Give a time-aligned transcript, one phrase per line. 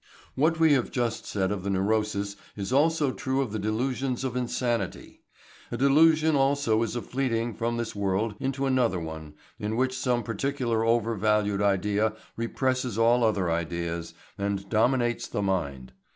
[0.33, 4.35] What we have just said of the neurosis is also true of the delusions of
[4.35, 5.21] insanity.
[5.71, 10.23] A delusion also is a fleeing from this world into another one in which some
[10.23, 15.93] particular overvalued idea represses all other ideas and dominates the mind.